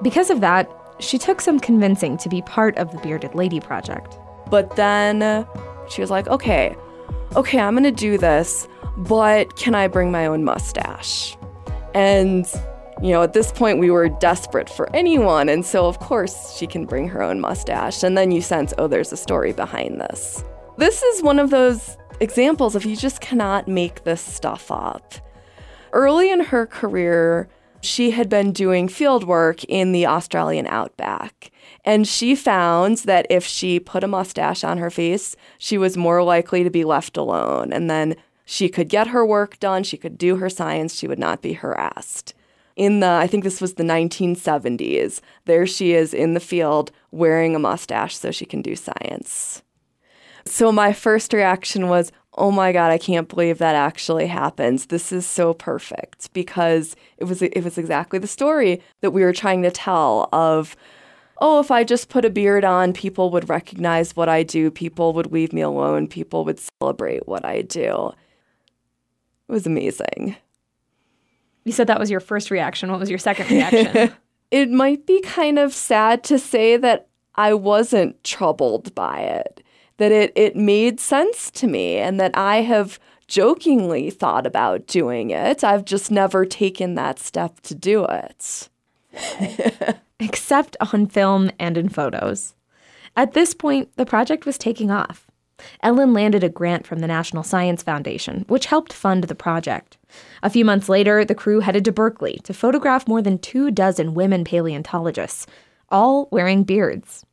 Because 0.00 0.30
of 0.30 0.40
that, 0.40 0.70
she 1.00 1.18
took 1.18 1.40
some 1.40 1.58
convincing 1.58 2.16
to 2.18 2.28
be 2.28 2.42
part 2.42 2.78
of 2.78 2.92
the 2.92 2.98
Bearded 2.98 3.34
Lady 3.34 3.58
Project. 3.58 4.20
But 4.48 4.76
then 4.76 5.20
uh, 5.20 5.46
she 5.88 6.00
was 6.00 6.12
like, 6.12 6.28
okay, 6.28 6.76
okay, 7.34 7.58
I'm 7.58 7.74
gonna 7.74 7.90
do 7.90 8.18
this, 8.18 8.68
but 8.96 9.56
can 9.56 9.74
I 9.74 9.88
bring 9.88 10.12
my 10.12 10.26
own 10.26 10.44
mustache? 10.44 11.36
And, 11.92 12.46
you 13.02 13.10
know, 13.10 13.24
at 13.24 13.32
this 13.32 13.50
point 13.50 13.80
we 13.80 13.90
were 13.90 14.08
desperate 14.08 14.70
for 14.70 14.88
anyone. 14.94 15.48
And 15.48 15.66
so, 15.66 15.86
of 15.86 15.98
course, 15.98 16.56
she 16.56 16.68
can 16.68 16.86
bring 16.86 17.08
her 17.08 17.20
own 17.20 17.40
mustache. 17.40 18.04
And 18.04 18.16
then 18.16 18.30
you 18.30 18.42
sense, 18.42 18.72
oh, 18.78 18.86
there's 18.86 19.12
a 19.12 19.16
story 19.16 19.52
behind 19.52 20.00
this. 20.00 20.44
This 20.78 21.02
is 21.02 21.24
one 21.24 21.40
of 21.40 21.50
those 21.50 21.96
examples 22.20 22.76
of 22.76 22.84
you 22.84 22.94
just 22.94 23.20
cannot 23.20 23.66
make 23.66 24.04
this 24.04 24.20
stuff 24.20 24.70
up. 24.70 25.12
Early 25.92 26.30
in 26.30 26.38
her 26.38 26.66
career, 26.66 27.48
she 27.80 28.12
had 28.12 28.28
been 28.28 28.52
doing 28.52 28.86
field 28.86 29.24
work 29.24 29.64
in 29.64 29.90
the 29.90 30.06
Australian 30.06 30.68
outback. 30.68 31.50
And 31.84 32.06
she 32.06 32.36
found 32.36 32.98
that 32.98 33.26
if 33.28 33.44
she 33.44 33.80
put 33.80 34.04
a 34.04 34.08
mustache 34.08 34.62
on 34.62 34.78
her 34.78 34.88
face, 34.88 35.34
she 35.58 35.76
was 35.76 35.96
more 35.96 36.22
likely 36.22 36.62
to 36.62 36.70
be 36.70 36.84
left 36.84 37.16
alone. 37.16 37.72
And 37.72 37.90
then 37.90 38.14
she 38.44 38.68
could 38.68 38.88
get 38.88 39.08
her 39.08 39.26
work 39.26 39.58
done, 39.58 39.82
she 39.82 39.96
could 39.96 40.16
do 40.16 40.36
her 40.36 40.48
science, 40.48 40.94
she 40.94 41.08
would 41.08 41.18
not 41.18 41.42
be 41.42 41.54
harassed. 41.54 42.34
In 42.76 43.00
the, 43.00 43.08
I 43.08 43.26
think 43.26 43.42
this 43.42 43.60
was 43.60 43.74
the 43.74 43.82
1970s, 43.82 45.20
there 45.44 45.66
she 45.66 45.92
is 45.92 46.14
in 46.14 46.34
the 46.34 46.40
field 46.40 46.92
wearing 47.10 47.56
a 47.56 47.58
mustache 47.58 48.16
so 48.16 48.30
she 48.30 48.46
can 48.46 48.62
do 48.62 48.76
science. 48.76 49.64
So 50.48 50.72
my 50.72 50.92
first 50.92 51.32
reaction 51.32 51.88
was, 51.88 52.10
oh 52.36 52.50
my 52.50 52.72
god, 52.72 52.90
I 52.90 52.98
can't 52.98 53.28
believe 53.28 53.58
that 53.58 53.74
actually 53.74 54.26
happens. 54.26 54.86
This 54.86 55.12
is 55.12 55.26
so 55.26 55.52
perfect 55.52 56.32
because 56.32 56.96
it 57.18 57.24
was 57.24 57.42
it 57.42 57.62
was 57.62 57.76
exactly 57.76 58.18
the 58.18 58.26
story 58.26 58.80
that 59.00 59.10
we 59.10 59.22
were 59.22 59.32
trying 59.32 59.62
to 59.62 59.70
tell 59.70 60.28
of 60.32 60.76
oh, 61.40 61.60
if 61.60 61.70
I 61.70 61.84
just 61.84 62.08
put 62.08 62.24
a 62.24 62.30
beard 62.30 62.64
on, 62.64 62.92
people 62.92 63.30
would 63.30 63.48
recognize 63.48 64.16
what 64.16 64.28
I 64.28 64.42
do, 64.42 64.72
people 64.72 65.12
would 65.12 65.30
leave 65.30 65.52
me 65.52 65.60
alone, 65.60 66.08
people 66.08 66.44
would 66.44 66.60
celebrate 66.80 67.28
what 67.28 67.44
I 67.44 67.62
do. 67.62 68.12
It 69.48 69.52
was 69.52 69.64
amazing. 69.64 70.36
You 71.64 71.70
said 71.70 71.86
that 71.86 72.00
was 72.00 72.10
your 72.10 72.18
first 72.18 72.50
reaction. 72.50 72.90
What 72.90 72.98
was 72.98 73.08
your 73.08 73.20
second 73.20 73.50
reaction? 73.50 74.12
it 74.50 74.68
might 74.70 75.06
be 75.06 75.20
kind 75.20 75.60
of 75.60 75.72
sad 75.72 76.24
to 76.24 76.40
say 76.40 76.76
that 76.76 77.06
I 77.36 77.54
wasn't 77.54 78.22
troubled 78.24 78.94
by 78.96 79.20
it 79.20 79.62
that 79.98 80.10
it, 80.10 80.32
it 80.34 80.56
made 80.56 80.98
sense 80.98 81.50
to 81.52 81.66
me 81.66 81.96
and 81.96 82.18
that 82.18 82.36
I 82.36 82.62
have 82.62 82.98
jokingly 83.28 84.10
thought 84.10 84.46
about 84.46 84.86
doing 84.86 85.30
it. 85.30 85.62
I've 85.62 85.84
just 85.84 86.10
never 86.10 86.46
taken 86.46 86.94
that 86.94 87.18
step 87.18 87.60
to 87.60 87.74
do 87.74 88.06
it. 88.06 88.68
Except 90.20 90.76
on 90.92 91.06
film 91.06 91.50
and 91.58 91.76
in 91.76 91.88
photos. 91.88 92.54
At 93.16 93.34
this 93.34 93.54
point, 93.54 93.94
the 93.96 94.06
project 94.06 94.46
was 94.46 94.58
taking 94.58 94.90
off. 94.90 95.26
Ellen 95.82 96.12
landed 96.12 96.44
a 96.44 96.48
grant 96.48 96.86
from 96.86 97.00
the 97.00 97.06
National 97.06 97.42
Science 97.42 97.82
Foundation, 97.82 98.44
which 98.48 98.66
helped 98.66 98.92
fund 98.92 99.24
the 99.24 99.34
project. 99.34 99.98
A 100.42 100.50
few 100.50 100.64
months 100.64 100.88
later, 100.88 101.24
the 101.24 101.34
crew 101.34 101.60
headed 101.60 101.84
to 101.86 101.92
Berkeley 101.92 102.38
to 102.44 102.54
photograph 102.54 103.08
more 103.08 103.22
than 103.22 103.38
two 103.38 103.70
dozen 103.72 104.14
women 104.14 104.44
paleontologists, 104.44 105.46
all 105.88 106.28
wearing 106.30 106.62
beards. 106.62 107.24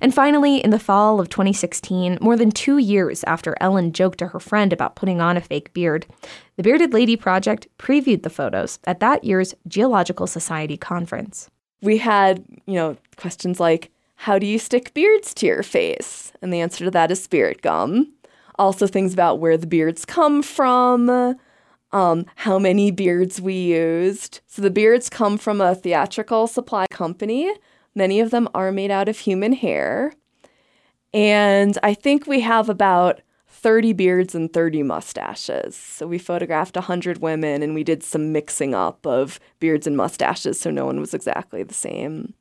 And 0.00 0.14
finally, 0.14 0.58
in 0.58 0.70
the 0.70 0.78
fall 0.78 1.20
of 1.20 1.28
2016, 1.28 2.18
more 2.20 2.36
than 2.36 2.50
two 2.50 2.78
years 2.78 3.24
after 3.24 3.56
Ellen 3.60 3.92
joked 3.92 4.18
to 4.18 4.28
her 4.28 4.40
friend 4.40 4.72
about 4.72 4.96
putting 4.96 5.20
on 5.20 5.36
a 5.36 5.40
fake 5.40 5.72
beard, 5.72 6.06
the 6.56 6.62
Bearded 6.62 6.92
Lady 6.92 7.16
Project 7.16 7.66
previewed 7.78 8.22
the 8.22 8.30
photos 8.30 8.78
at 8.84 9.00
that 9.00 9.24
year's 9.24 9.54
Geological 9.66 10.26
Society 10.26 10.76
conference. 10.76 11.50
We 11.82 11.98
had, 11.98 12.44
you 12.66 12.74
know, 12.74 12.96
questions 13.16 13.60
like, 13.60 13.90
how 14.16 14.38
do 14.38 14.46
you 14.46 14.58
stick 14.58 14.94
beards 14.94 15.34
to 15.34 15.46
your 15.46 15.62
face? 15.62 16.32
And 16.40 16.52
the 16.52 16.60
answer 16.60 16.84
to 16.84 16.90
that 16.92 17.10
is 17.10 17.22
spirit 17.22 17.62
gum. 17.62 18.12
Also, 18.58 18.86
things 18.86 19.12
about 19.12 19.40
where 19.40 19.56
the 19.56 19.66
beards 19.66 20.04
come 20.04 20.42
from, 20.42 21.36
um, 21.92 22.24
how 22.36 22.58
many 22.58 22.90
beards 22.90 23.40
we 23.40 23.54
used. 23.54 24.40
So, 24.46 24.62
the 24.62 24.70
beards 24.70 25.10
come 25.10 25.36
from 25.38 25.60
a 25.60 25.74
theatrical 25.74 26.46
supply 26.46 26.86
company 26.90 27.52
Many 27.94 28.20
of 28.20 28.30
them 28.30 28.48
are 28.54 28.72
made 28.72 28.90
out 28.90 29.08
of 29.08 29.18
human 29.18 29.52
hair. 29.52 30.12
And 31.12 31.78
I 31.82 31.94
think 31.94 32.26
we 32.26 32.40
have 32.40 32.68
about 32.68 33.20
30 33.48 33.92
beards 33.92 34.34
and 34.34 34.52
30 34.52 34.82
mustaches. 34.82 35.76
So 35.76 36.06
we 36.06 36.18
photographed 36.18 36.76
100 36.76 37.22
women 37.22 37.62
and 37.62 37.74
we 37.74 37.84
did 37.84 38.02
some 38.02 38.32
mixing 38.32 38.74
up 38.74 39.06
of 39.06 39.38
beards 39.60 39.86
and 39.86 39.96
mustaches 39.96 40.60
so 40.60 40.70
no 40.70 40.84
one 40.84 41.00
was 41.00 41.14
exactly 41.14 41.62
the 41.62 41.74
same. 41.74 42.34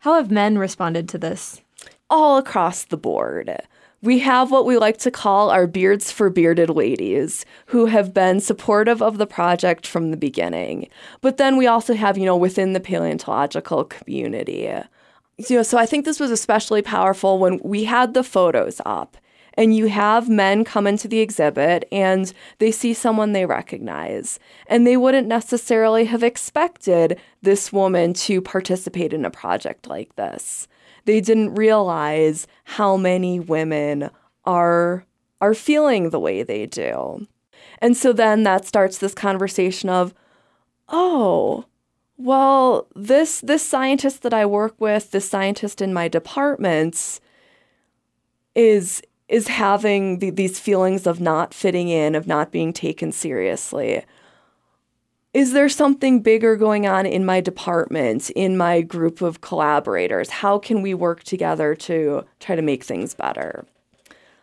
How 0.00 0.14
have 0.14 0.30
men 0.30 0.58
responded 0.58 1.08
to 1.08 1.18
this? 1.18 1.62
All 2.10 2.36
across 2.36 2.84
the 2.84 2.96
board 2.98 3.62
we 4.02 4.18
have 4.18 4.50
what 4.50 4.66
we 4.66 4.76
like 4.76 4.98
to 4.98 5.10
call 5.10 5.50
our 5.50 5.66
Beards 5.68 6.10
for 6.10 6.28
Bearded 6.28 6.70
ladies 6.70 7.46
who 7.66 7.86
have 7.86 8.12
been 8.12 8.40
supportive 8.40 9.00
of 9.00 9.16
the 9.16 9.26
project 9.26 9.86
from 9.86 10.10
the 10.10 10.16
beginning. 10.16 10.88
But 11.20 11.36
then 11.36 11.56
we 11.56 11.68
also 11.68 11.94
have, 11.94 12.18
you 12.18 12.24
know, 12.24 12.36
within 12.36 12.72
the 12.72 12.80
paleontological 12.80 13.84
community. 13.84 14.68
You 15.38 15.56
know, 15.56 15.62
so 15.62 15.78
I 15.78 15.86
think 15.86 16.04
this 16.04 16.18
was 16.18 16.32
especially 16.32 16.82
powerful 16.82 17.38
when 17.38 17.60
we 17.62 17.84
had 17.84 18.12
the 18.12 18.24
photos 18.24 18.80
up 18.84 19.16
and 19.54 19.76
you 19.76 19.86
have 19.86 20.28
men 20.28 20.64
come 20.64 20.86
into 20.86 21.06
the 21.06 21.20
exhibit 21.20 21.86
and 21.92 22.32
they 22.58 22.72
see 22.72 22.94
someone 22.94 23.32
they 23.32 23.46
recognize. 23.46 24.40
And 24.66 24.86
they 24.86 24.96
wouldn't 24.96 25.28
necessarily 25.28 26.06
have 26.06 26.22
expected 26.22 27.20
this 27.42 27.72
woman 27.72 28.14
to 28.14 28.40
participate 28.40 29.12
in 29.12 29.24
a 29.24 29.30
project 29.30 29.86
like 29.86 30.16
this 30.16 30.66
they 31.04 31.20
didn't 31.20 31.54
realize 31.54 32.46
how 32.64 32.96
many 32.96 33.40
women 33.40 34.10
are 34.44 35.04
are 35.40 35.54
feeling 35.54 36.10
the 36.10 36.20
way 36.20 36.42
they 36.42 36.66
do. 36.66 37.26
And 37.78 37.96
so 37.96 38.12
then 38.12 38.44
that 38.44 38.64
starts 38.64 38.98
this 38.98 39.14
conversation 39.14 39.88
of, 39.88 40.14
oh, 40.88 41.64
well, 42.16 42.86
this 42.94 43.40
this 43.40 43.66
scientist 43.66 44.22
that 44.22 44.34
I 44.34 44.46
work 44.46 44.74
with, 44.78 45.10
this 45.10 45.28
scientist 45.28 45.80
in 45.80 45.92
my 45.92 46.08
departments 46.08 47.20
is 48.54 49.02
is 49.28 49.48
having 49.48 50.18
the, 50.18 50.30
these 50.30 50.60
feelings 50.60 51.06
of 51.06 51.20
not 51.20 51.54
fitting 51.54 51.88
in, 51.88 52.14
of 52.14 52.26
not 52.26 52.52
being 52.52 52.72
taken 52.72 53.10
seriously 53.10 54.04
is 55.34 55.52
there 55.52 55.68
something 55.68 56.20
bigger 56.20 56.56
going 56.56 56.86
on 56.86 57.06
in 57.06 57.24
my 57.24 57.40
department, 57.40 58.28
in 58.30 58.56
my 58.56 58.82
group 58.82 59.22
of 59.22 59.40
collaborators? 59.40 60.28
How 60.28 60.58
can 60.58 60.82
we 60.82 60.92
work 60.92 61.24
together 61.24 61.74
to 61.76 62.24
try 62.38 62.54
to 62.54 62.62
make 62.62 62.84
things 62.84 63.14
better? 63.14 63.64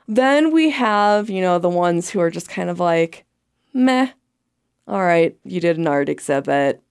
Then 0.08 0.52
we 0.52 0.72
have, 0.72 1.30
you 1.30 1.42
know, 1.42 1.60
the 1.60 1.70
ones 1.70 2.10
who 2.10 2.20
are 2.20 2.32
just 2.32 2.50
kind 2.50 2.72
of 2.72 2.80
like, 2.80 3.26
meh, 3.74 4.10
all 4.88 5.04
right, 5.04 5.38
you 5.44 5.60
did 5.60 5.78
an 5.78 5.86
art 5.86 6.10
exhibit. 6.10 6.82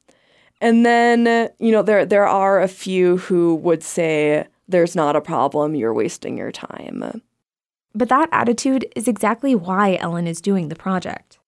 And 0.61 0.87
then, 0.87 1.51
you 1.59 1.73
know, 1.73 1.83
there 1.83 2.07
there 2.07 2.27
are 2.27 2.61
a 2.61 2.69
few 2.69 3.17
who 3.17 3.57
would 3.57 3.83
say 3.83 4.47
there's 4.69 4.95
not 4.95 5.17
a 5.17 5.21
problem, 5.21 5.75
you're 5.75 5.95
wasting 5.95 6.39
your 6.39 6.53
time. 6.53 7.23
But 7.95 8.09
that 8.11 8.29
attitude 8.31 8.87
is 8.95 9.09
exactly 9.09 9.57
why 9.57 9.97
Ellen 10.01 10.29
is 10.29 10.41
doing 10.41 10.69
the 10.69 10.77
project. 10.77 11.39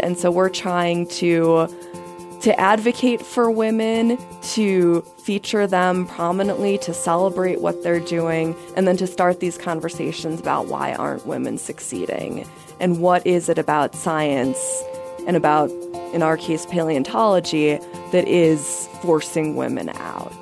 And 0.00 0.18
so 0.18 0.30
we're 0.30 0.48
trying 0.48 1.06
to 1.08 1.68
to 2.40 2.58
advocate 2.60 3.20
for 3.20 3.50
women, 3.50 4.16
to 4.42 5.00
feature 5.18 5.66
them 5.66 6.06
prominently, 6.06 6.78
to 6.78 6.94
celebrate 6.94 7.60
what 7.60 7.82
they're 7.82 7.98
doing, 7.98 8.54
and 8.76 8.86
then 8.86 8.96
to 8.96 9.08
start 9.08 9.40
these 9.40 9.58
conversations 9.58 10.38
about 10.38 10.68
why 10.68 10.94
aren't 10.94 11.26
women 11.26 11.58
succeeding 11.58 12.46
and 12.78 13.00
what 13.00 13.26
is 13.26 13.48
it 13.48 13.58
about 13.58 13.94
science 13.94 14.82
and 15.26 15.36
about 15.36 15.68
in 16.14 16.22
our 16.22 16.36
case 16.36 16.64
paleontology, 16.66 17.78
that 18.12 18.26
is 18.26 18.88
forcing 19.02 19.56
women 19.56 19.90
out 19.96 20.32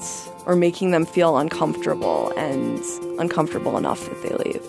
or 0.47 0.55
making 0.55 0.93
them 0.93 1.05
feel 1.05 1.39
uncomfortable 1.39 2.33
and 2.37 2.81
uncomfortable 3.19 3.77
enough 3.77 4.05
that 4.09 4.23
they 4.23 4.51
leave. 4.51 4.63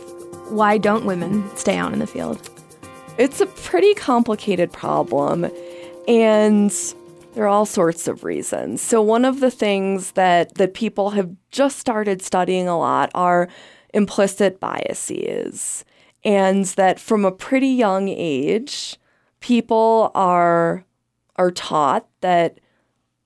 Why 0.50 0.78
don't 0.78 1.06
women 1.06 1.48
stay 1.56 1.78
out 1.78 1.94
in 1.94 2.00
the 2.00 2.08
field? 2.08 2.50
It's 3.18 3.42
a 3.42 3.48
pretty 3.48 3.96
complicated 3.96 4.72
problem, 4.72 5.50
and 6.08 6.72
there 7.34 7.46
are 7.46 7.48
all 7.48 7.66
sorts 7.66 8.08
of 8.08 8.24
reasons. 8.24 8.82
So 8.82 9.02
one 9.02 9.26
of 9.26 9.40
the 9.40 9.50
things 9.50 10.12
that 10.12 10.56
that 10.56 10.76
people 10.76 11.12
have 11.12 11.32
just 11.50 11.80
started 11.80 12.22
studying 12.22 12.68
a 12.68 12.78
lot 12.78 13.10
are 13.16 13.50
implicit 13.94 14.60
biases. 14.60 15.84
And 16.24 16.66
that 16.66 17.00
from 17.00 17.26
a 17.26 17.32
pretty 17.32 17.70
young 17.70 18.08
age, 18.08 18.98
people 19.40 20.12
are 20.14 20.86
are 21.38 21.52
taught 21.52 22.08
that 22.22 22.60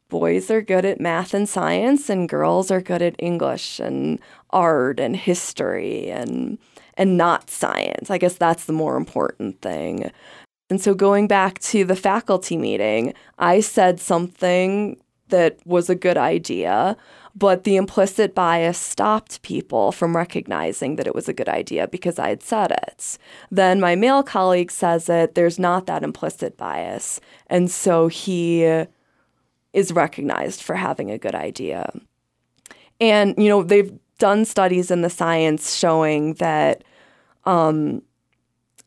boys 0.07 0.51
are 0.51 0.61
good 0.61 0.85
at 0.85 1.01
math 1.01 1.33
and 1.33 1.47
science 1.47 2.09
and 2.09 2.29
girls 2.29 2.71
are 2.71 2.81
good 2.81 3.01
at 3.01 3.15
English 3.17 3.79
and 3.79 4.19
art 4.51 4.99
and 4.99 5.15
history 5.15 6.09
and 6.09 6.57
and 6.95 7.17
not 7.17 7.49
science. 7.49 8.09
I 8.09 8.17
guess 8.17 8.35
that's 8.35 8.65
the 8.65 8.73
more 8.73 8.97
important 8.97 9.61
thing. 9.61 10.11
And 10.69 10.81
so 10.81 10.93
going 10.93 11.27
back 11.27 11.59
to 11.59 11.83
the 11.83 11.95
faculty 11.95 12.57
meeting, 12.57 13.13
I 13.37 13.59
said 13.59 13.99
something 13.99 14.97
that 15.27 15.59
was 15.65 15.89
a 15.89 15.95
good 15.95 16.17
idea, 16.17 16.95
but 17.35 17.63
the 17.63 17.75
implicit 17.77 18.35
bias 18.35 18.77
stopped 18.77 19.41
people 19.41 19.91
from 19.91 20.15
recognizing 20.15 20.95
that 20.95 21.07
it 21.07 21.15
was 21.15 21.27
a 21.27 21.33
good 21.33 21.49
idea 21.49 21.87
because 21.87 22.19
I 22.19 22.29
had 22.29 22.43
said 22.43 22.71
it. 22.71 23.17
Then 23.49 23.79
my 23.79 23.95
male 23.95 24.23
colleague 24.23 24.71
says 24.71 25.09
it, 25.09 25.35
there's 25.35 25.57
not 25.57 25.87
that 25.87 26.03
implicit 26.03 26.57
bias. 26.57 27.19
And 27.47 27.71
so 27.71 28.07
he 28.07 28.63
is 29.73 29.91
recognized 29.91 30.61
for 30.61 30.75
having 30.75 31.09
a 31.09 31.17
good 31.17 31.35
idea. 31.35 31.91
And, 32.99 33.33
you 33.37 33.49
know, 33.49 33.63
they've 33.63 33.97
done 34.21 34.45
studies 34.45 34.91
in 34.91 35.01
the 35.01 35.09
science 35.09 35.75
showing 35.75 36.35
that 36.35 36.83
um, 37.45 38.03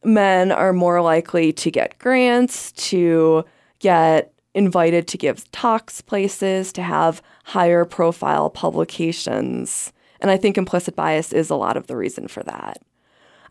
men 0.04 0.52
are 0.52 0.72
more 0.72 1.02
likely 1.02 1.52
to 1.52 1.72
get 1.72 1.98
grants, 1.98 2.70
to 2.70 3.44
get 3.80 4.32
invited 4.54 5.08
to 5.08 5.18
give 5.18 5.50
talks 5.50 6.00
places, 6.00 6.72
to 6.72 6.82
have 6.82 7.20
higher 7.42 7.84
profile 7.84 8.48
publications. 8.48 9.92
And 10.20 10.30
I 10.30 10.36
think 10.36 10.56
implicit 10.56 10.94
bias 10.94 11.32
is 11.32 11.50
a 11.50 11.56
lot 11.56 11.76
of 11.76 11.88
the 11.88 11.96
reason 11.96 12.28
for 12.28 12.44
that. 12.44 12.80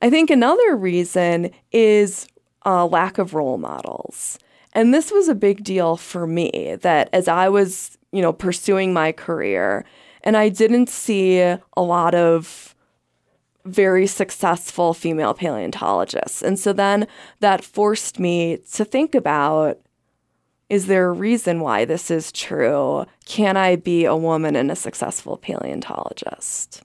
I 0.02 0.10
think 0.10 0.30
another 0.30 0.78
reason 0.78 1.52
is 1.74 2.28
a 2.62 2.86
lack 2.86 3.18
of 3.18 3.34
role 3.34 3.58
models. 3.58 4.40
And 4.72 4.94
this 4.94 5.12
was 5.12 5.28
a 5.28 5.36
big 5.36 5.66
deal 5.66 5.98
for 5.98 6.25
me 6.25 6.78
that 6.82 7.10
as 7.12 7.28
I 7.28 7.50
was, 7.50 7.98
you 8.13 8.22
know, 8.22 8.32
pursuing 8.32 8.94
my 8.94 9.12
career 9.12 9.84
and 10.24 10.38
I 10.38 10.50
didn't 10.50 10.89
see 10.89 11.39
a 11.39 11.60
lot 11.77 12.15
of 12.15 12.75
very 13.65 14.08
successful 14.08 14.94
female 14.94 15.34
paleontologists. 15.34 16.42
And 16.42 16.60
so 16.60 16.74
then 16.74 17.08
that 17.39 17.63
forced 17.63 18.20
me 18.20 18.58
to 18.74 18.84
think 18.84 19.15
about 19.15 19.80
is 20.70 20.88
there 20.88 21.10
a 21.10 21.13
reason 21.13 21.60
why 21.60 21.86
this 21.86 22.10
is 22.10 22.32
true? 22.32 23.06
Can 23.25 23.58
I 23.58 23.75
be 23.75 24.06
a 24.06 24.15
woman 24.15 24.56
and 24.56 24.72
a 24.72 24.75
successful 24.75 25.38
paleontologist? 25.38 26.82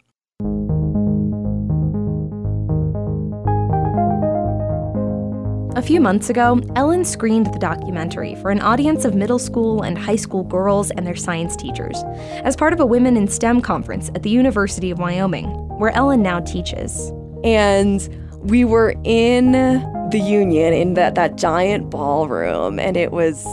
A 5.79 5.83
few 5.83 6.01
months 6.01 6.29
ago, 6.29 6.61
Ellen 6.75 7.05
screened 7.05 7.55
the 7.55 7.59
documentary 7.61 8.35
for 8.43 8.51
an 8.51 8.61
audience 8.61 9.05
of 9.05 9.15
middle 9.15 9.39
school 9.39 9.83
and 9.83 9.97
high 9.97 10.17
school 10.17 10.43
girls 10.43 10.91
and 10.91 11.07
their 11.07 11.15
science 11.15 11.55
teachers 11.55 12.03
as 12.43 12.57
part 12.57 12.73
of 12.73 12.81
a 12.81 12.85
Women 12.85 13.17
in 13.17 13.29
STEM 13.29 13.61
conference 13.61 14.11
at 14.17 14.25
the 14.25 14.29
University 14.29 14.91
of 14.91 14.99
Wyoming, 14.99 15.47
where 15.79 15.93
Ellen 15.93 16.21
now 16.21 16.41
teaches. 16.41 17.13
And 17.45 18.09
we 18.41 18.65
were 18.65 18.97
in 19.05 19.53
the 19.53 20.19
Union 20.19 20.73
in 20.73 20.95
that, 20.95 21.15
that 21.15 21.37
giant 21.37 21.91
ballroom, 21.91 22.81
and 22.81 22.97
it 22.97 23.13
was 23.13 23.47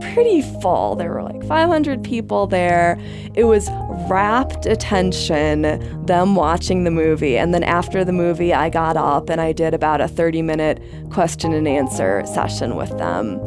pretty 0.00 0.42
full. 0.60 0.96
There 0.96 1.12
were 1.12 1.22
like 1.22 1.44
500 1.44 2.02
people 2.02 2.46
there. 2.46 2.98
It 3.34 3.44
was 3.44 3.68
rapt 4.08 4.66
attention, 4.66 5.62
them 6.06 6.34
watching 6.34 6.84
the 6.84 6.90
movie. 6.90 7.36
And 7.36 7.52
then 7.52 7.62
after 7.62 8.04
the 8.04 8.12
movie, 8.12 8.52
I 8.52 8.68
got 8.68 8.96
up 8.96 9.28
and 9.28 9.40
I 9.40 9.52
did 9.52 9.74
about 9.74 10.00
a 10.00 10.08
30 10.08 10.42
minute 10.42 10.82
question 11.10 11.52
and 11.52 11.66
answer 11.66 12.24
session 12.26 12.76
with 12.76 12.96
them. 12.98 13.40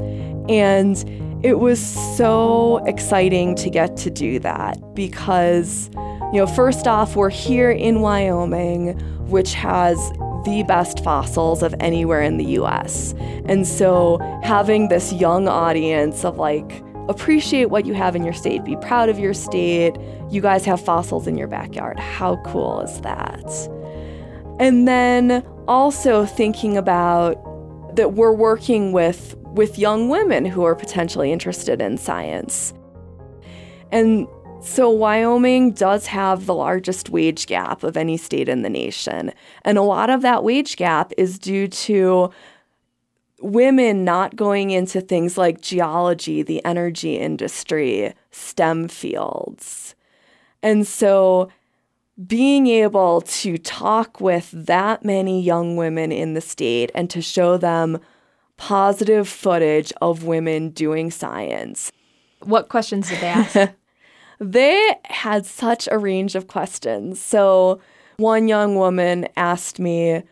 And 0.50 0.98
it 1.44 1.60
was 1.60 1.80
so 2.18 2.84
exciting 2.86 3.56
to 3.56 3.70
get 3.70 3.96
to 3.98 4.10
do 4.10 4.40
that 4.40 4.78
because, 4.94 5.90
you 6.34 6.40
know, 6.40 6.48
first 6.48 6.88
off, 6.88 7.16
we're 7.16 7.30
here 7.30 7.72
in 7.72 8.02
Wyoming, 8.02 9.00
which 9.30 9.54
has 9.54 9.98
the 10.44 10.64
best 10.64 11.04
fossils 11.04 11.64
of 11.64 11.74
anywhere 11.80 12.22
in 12.22 12.38
the 12.38 12.46
US. 12.60 13.14
And 13.46 13.68
so 13.68 14.20
having 14.44 14.90
this 14.90 15.14
young 15.14 15.48
audience 15.48 16.24
of 16.24 16.38
like, 16.38 16.84
appreciate 17.10 17.66
what 17.66 17.86
you 17.86 17.94
have 17.94 18.16
in 18.16 18.24
your 18.24 18.34
state, 18.34 18.64
be 18.64 18.76
proud 18.78 19.10
of 19.10 19.18
your 19.18 19.34
state, 19.34 19.96
you 20.30 20.42
guys 20.42 20.64
have 20.66 20.80
fossils 20.80 21.28
in 21.28 21.38
your 21.38 21.48
backyard. 21.48 22.00
How 22.00 22.38
cool 22.46 22.82
is 22.82 23.02
that? 23.02 23.44
And 24.60 24.88
then 24.88 25.46
also 25.68 26.26
thinking 26.26 26.78
about 26.78 27.36
that 27.96 28.14
we're 28.14 28.34
working 28.34 28.92
with 28.92 29.36
with 29.54 29.80
young 29.80 30.10
women 30.10 30.46
who 30.46 30.64
are 30.64 30.76
potentially 30.76 31.32
interested 31.32 31.82
in 31.82 31.98
science. 31.98 32.74
And 33.92 34.28
so, 34.62 34.90
Wyoming 34.90 35.72
does 35.72 36.08
have 36.08 36.46
the 36.46 36.54
largest 36.54 37.10
wage 37.10 37.48
gap 37.48 37.84
of 37.84 37.96
any 37.96 38.18
state 38.18 38.50
in 38.50 38.62
the 38.62 38.70
nation. 38.70 39.32
And 39.64 39.78
a 39.78 39.84
lot 39.84 40.10
of 40.10 40.22
that 40.22 40.44
wage 40.44 40.76
gap 40.76 41.14
is 41.18 41.40
due 41.40 41.68
to 41.68 42.32
women 43.42 44.04
not 44.04 44.36
going 44.36 44.72
into 44.72 45.00
things 45.00 45.38
like 45.38 45.62
geology, 45.62 46.44
the 46.44 46.64
energy 46.66 47.18
industry, 47.18 48.14
STEM 48.32 48.90
fields. 48.90 49.96
And 50.62 50.86
so, 50.86 51.50
being 52.28 52.68
able 52.68 53.22
to 53.22 53.58
talk 53.58 54.20
with 54.20 54.52
that 54.52 55.06
many 55.06 55.42
young 55.42 55.78
women 55.78 56.12
in 56.12 56.34
the 56.34 56.42
state 56.42 56.92
and 56.94 57.10
to 57.10 57.22
show 57.22 57.56
them 57.56 57.98
positive 58.58 59.28
footage 59.28 59.94
of 60.02 60.26
women 60.26 60.70
doing 60.72 61.12
science. 61.12 61.94
What 62.44 62.68
questions 62.68 63.08
did 63.08 63.22
they 63.22 63.28
ask? 63.28 63.74
they 64.40 64.96
had 65.06 65.46
such 65.46 65.88
a 65.92 65.98
range 65.98 66.36
of 66.36 66.48
questions. 66.48 67.20
So, 67.20 67.80
one 68.18 68.48
young 68.48 68.76
woman 68.76 69.28
asked 69.36 69.80
me, 69.80 70.24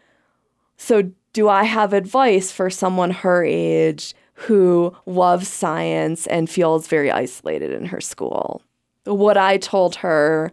So, 0.78 1.12
do 1.34 1.50
I 1.50 1.64
have 1.64 1.94
advice 1.94 2.52
for 2.52 2.70
someone 2.70 3.12
her 3.12 3.44
age 3.44 4.16
who 4.34 4.96
loves 5.06 5.48
science 5.48 6.26
and 6.28 6.50
feels 6.50 6.88
very 6.88 7.12
isolated 7.12 7.72
in 7.72 7.86
her 7.86 8.02
school? 8.02 8.62
What 9.04 9.38
I 9.38 9.58
told 9.58 9.96
her, 9.98 10.52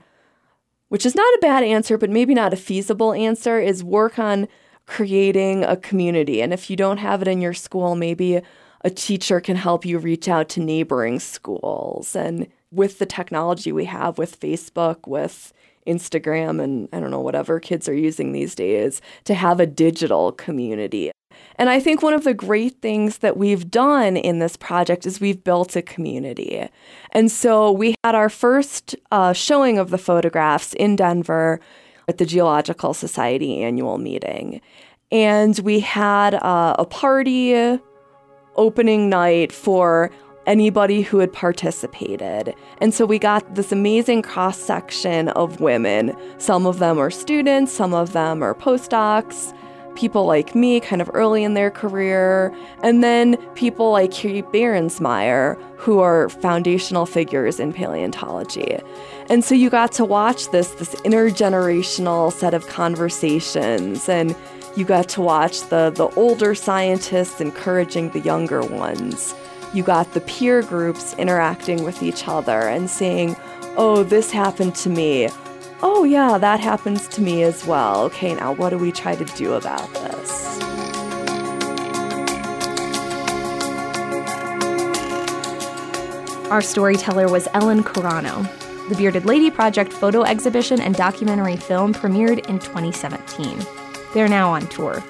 which 0.88 1.06
is 1.06 1.14
not 1.14 1.34
a 1.34 1.40
bad 1.40 1.62
answer, 1.62 1.96
but 1.96 2.10
maybe 2.10 2.34
not 2.34 2.52
a 2.52 2.56
feasible 2.56 3.12
answer, 3.12 3.60
is 3.60 3.82
work 3.82 4.18
on 4.18 4.48
creating 4.86 5.64
a 5.64 5.76
community. 5.76 6.42
And 6.42 6.52
if 6.52 6.68
you 6.68 6.76
don't 6.76 6.98
have 6.98 7.22
it 7.22 7.28
in 7.28 7.40
your 7.40 7.54
school, 7.54 7.94
maybe 7.94 8.40
a 8.82 8.90
teacher 8.90 9.40
can 9.40 9.56
help 9.56 9.84
you 9.86 9.98
reach 9.98 10.28
out 10.28 10.48
to 10.50 10.60
neighboring 10.60 11.18
schools 11.18 12.14
and 12.14 12.46
with 12.74 12.98
the 12.98 13.06
technology 13.06 13.72
we 13.72 13.84
have 13.86 14.18
with 14.18 14.38
Facebook, 14.40 15.06
with 15.06 15.52
Instagram, 15.86 16.62
and 16.62 16.88
I 16.92 17.00
don't 17.00 17.10
know, 17.10 17.20
whatever 17.20 17.60
kids 17.60 17.88
are 17.88 17.94
using 17.94 18.32
these 18.32 18.54
days, 18.54 19.00
to 19.24 19.34
have 19.34 19.60
a 19.60 19.66
digital 19.66 20.32
community. 20.32 21.10
And 21.56 21.68
I 21.68 21.80
think 21.80 22.02
one 22.02 22.14
of 22.14 22.24
the 22.24 22.34
great 22.34 22.80
things 22.80 23.18
that 23.18 23.36
we've 23.36 23.70
done 23.70 24.16
in 24.16 24.38
this 24.38 24.56
project 24.56 25.06
is 25.06 25.20
we've 25.20 25.42
built 25.42 25.76
a 25.76 25.82
community. 25.82 26.66
And 27.12 27.30
so 27.30 27.70
we 27.70 27.94
had 28.04 28.14
our 28.14 28.28
first 28.28 28.96
uh, 29.10 29.32
showing 29.32 29.78
of 29.78 29.90
the 29.90 29.98
photographs 29.98 30.74
in 30.74 30.96
Denver 30.96 31.60
at 32.08 32.18
the 32.18 32.26
Geological 32.26 32.94
Society 32.94 33.62
annual 33.62 33.98
meeting. 33.98 34.60
And 35.10 35.58
we 35.60 35.80
had 35.80 36.34
uh, 36.34 36.76
a 36.78 36.84
party 36.84 37.78
opening 38.56 39.08
night 39.08 39.52
for 39.52 40.10
anybody 40.46 41.02
who 41.02 41.18
had 41.18 41.32
participated. 41.32 42.54
And 42.78 42.92
so 42.92 43.06
we 43.06 43.18
got 43.18 43.54
this 43.54 43.72
amazing 43.72 44.22
cross 44.22 44.58
section 44.58 45.28
of 45.30 45.60
women. 45.60 46.16
Some 46.38 46.66
of 46.66 46.78
them 46.78 46.98
are 46.98 47.10
students, 47.10 47.72
some 47.72 47.94
of 47.94 48.12
them 48.12 48.42
are 48.42 48.54
postdocs, 48.54 49.56
people 49.94 50.26
like 50.26 50.54
me, 50.54 50.80
kind 50.80 51.00
of 51.00 51.10
early 51.14 51.44
in 51.44 51.54
their 51.54 51.70
career, 51.70 52.54
and 52.82 53.02
then 53.02 53.36
people 53.54 53.92
like 53.92 54.10
Kate 54.10 54.44
Behrensmeyer, 54.46 55.60
who 55.76 56.00
are 56.00 56.28
foundational 56.28 57.06
figures 57.06 57.60
in 57.60 57.72
paleontology. 57.72 58.78
And 59.28 59.44
so 59.44 59.54
you 59.54 59.70
got 59.70 59.92
to 59.92 60.04
watch 60.04 60.50
this 60.50 60.70
this 60.74 60.94
intergenerational 60.96 62.32
set 62.32 62.54
of 62.54 62.66
conversations 62.66 64.08
and 64.08 64.34
you 64.76 64.84
got 64.84 65.08
to 65.10 65.20
watch 65.20 65.60
the 65.68 65.90
the 65.94 66.08
older 66.16 66.54
scientists 66.54 67.40
encouraging 67.40 68.10
the 68.10 68.20
younger 68.20 68.62
ones 68.62 69.34
you 69.74 69.82
got 69.82 70.12
the 70.12 70.20
peer 70.20 70.62
groups 70.62 71.14
interacting 71.18 71.82
with 71.82 72.00
each 72.02 72.28
other 72.28 72.60
and 72.60 72.88
saying, 72.88 73.36
oh, 73.76 74.04
this 74.04 74.30
happened 74.30 74.74
to 74.76 74.88
me. 74.88 75.28
Oh, 75.82 76.04
yeah, 76.04 76.38
that 76.38 76.60
happens 76.60 77.08
to 77.08 77.20
me 77.20 77.42
as 77.42 77.66
well. 77.66 78.02
Okay, 78.04 78.34
now 78.34 78.52
what 78.52 78.70
do 78.70 78.78
we 78.78 78.92
try 78.92 79.16
to 79.16 79.24
do 79.36 79.54
about 79.54 79.92
this? 79.94 80.60
Our 86.50 86.62
storyteller 86.62 87.28
was 87.28 87.48
Ellen 87.52 87.82
Currano. 87.82 88.48
The 88.88 88.94
Bearded 88.94 89.24
Lady 89.24 89.50
Project 89.50 89.92
photo 89.92 90.22
exhibition 90.22 90.80
and 90.80 90.94
documentary 90.94 91.56
film 91.56 91.92
premiered 91.92 92.46
in 92.48 92.60
2017. 92.60 93.58
They're 94.12 94.28
now 94.28 94.50
on 94.50 94.68
tour. 94.68 95.02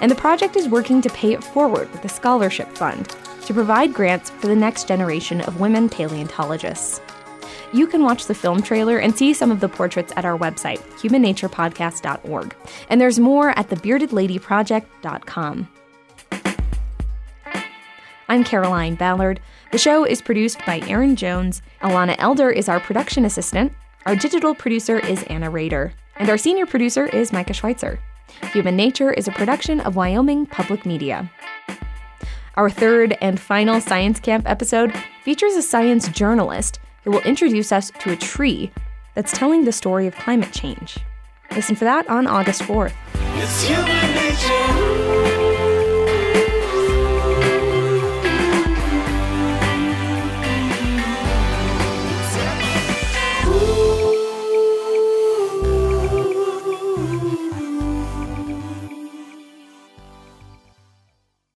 And 0.00 0.10
the 0.10 0.16
project 0.16 0.54
is 0.54 0.68
working 0.68 1.02
to 1.02 1.08
pay 1.10 1.32
it 1.32 1.42
forward 1.42 1.90
with 1.90 2.04
a 2.04 2.08
scholarship 2.08 2.68
fund 2.76 3.16
to 3.46 3.54
provide 3.54 3.92
grants 3.92 4.30
for 4.30 4.46
the 4.46 4.56
next 4.56 4.88
generation 4.88 5.40
of 5.42 5.60
women 5.60 5.88
paleontologists. 5.88 7.00
You 7.72 7.86
can 7.86 8.02
watch 8.02 8.26
the 8.26 8.34
film 8.34 8.60
trailer 8.60 8.98
and 8.98 9.16
see 9.16 9.32
some 9.32 9.50
of 9.50 9.60
the 9.60 9.68
portraits 9.68 10.12
at 10.16 10.24
our 10.24 10.38
website, 10.38 10.80
humannaturepodcast.org. 11.00 12.54
And 12.90 13.00
there's 13.00 13.18
more 13.18 13.50
at 13.58 13.68
thebeardedladyproject.com. 13.68 15.68
I'm 18.28 18.44
Caroline 18.44 18.94
Ballard. 18.94 19.40
The 19.72 19.78
show 19.78 20.04
is 20.04 20.22
produced 20.22 20.58
by 20.64 20.80
Aaron 20.86 21.16
Jones. 21.16 21.60
Alana 21.82 22.14
Elder 22.18 22.50
is 22.50 22.68
our 22.68 22.80
production 22.80 23.24
assistant. 23.24 23.72
Our 24.06 24.16
digital 24.16 24.54
producer 24.54 24.98
is 24.98 25.22
Anna 25.24 25.50
Rader. 25.50 25.92
And 26.16 26.28
our 26.28 26.38
senior 26.38 26.66
producer 26.66 27.06
is 27.06 27.32
Micah 27.32 27.54
Schweitzer. 27.54 27.98
Human 28.52 28.76
Nature 28.76 29.12
is 29.12 29.28
a 29.28 29.32
production 29.32 29.80
of 29.80 29.96
Wyoming 29.96 30.46
Public 30.46 30.86
Media. 30.86 31.30
Our 32.54 32.68
third 32.68 33.16
and 33.22 33.40
final 33.40 33.80
Science 33.80 34.20
Camp 34.20 34.48
episode 34.48 34.92
features 35.24 35.54
a 35.54 35.62
science 35.62 36.08
journalist 36.08 36.80
who 37.02 37.10
will 37.10 37.22
introduce 37.22 37.72
us 37.72 37.90
to 38.00 38.12
a 38.12 38.16
tree 38.16 38.70
that's 39.14 39.32
telling 39.32 39.64
the 39.64 39.72
story 39.72 40.06
of 40.06 40.14
climate 40.14 40.52
change. 40.52 40.98
Listen 41.52 41.74
for 41.74 41.84
that 41.84 42.06
on 42.08 42.26
August 42.26 42.62
4th. 42.62 42.92